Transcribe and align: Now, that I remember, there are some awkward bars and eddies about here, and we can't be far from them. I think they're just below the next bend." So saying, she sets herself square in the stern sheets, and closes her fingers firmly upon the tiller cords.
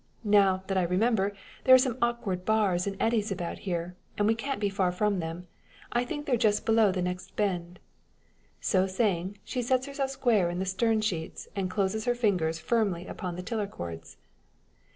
Now, 0.23 0.63
that 0.65 0.79
I 0.79 0.81
remember, 0.81 1.31
there 1.63 1.75
are 1.75 1.77
some 1.77 1.99
awkward 2.01 2.43
bars 2.43 2.87
and 2.87 2.97
eddies 2.99 3.31
about 3.31 3.59
here, 3.69 3.95
and 4.17 4.25
we 4.27 4.33
can't 4.33 4.59
be 4.59 4.67
far 4.67 4.91
from 4.91 5.19
them. 5.19 5.45
I 5.91 6.05
think 6.05 6.25
they're 6.25 6.37
just 6.37 6.65
below 6.65 6.91
the 6.91 7.03
next 7.03 7.35
bend." 7.35 7.77
So 8.59 8.87
saying, 8.87 9.37
she 9.43 9.61
sets 9.61 9.85
herself 9.85 10.09
square 10.09 10.49
in 10.49 10.57
the 10.57 10.65
stern 10.65 11.01
sheets, 11.01 11.49
and 11.55 11.69
closes 11.69 12.05
her 12.05 12.15
fingers 12.15 12.57
firmly 12.57 13.05
upon 13.05 13.35
the 13.35 13.43
tiller 13.43 13.67
cords. 13.67 14.17